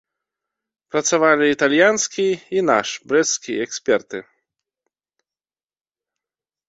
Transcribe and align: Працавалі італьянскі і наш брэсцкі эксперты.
Працавалі 0.93 1.45
італьянскі 1.55 2.25
і 2.57 2.63
наш 2.71 2.87
брэсцкі 3.11 3.61
эксперты. 3.67 4.25